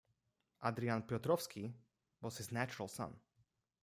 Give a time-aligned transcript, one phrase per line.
[0.65, 1.71] Adrian Piotrovsky
[2.23, 3.19] was his natural son.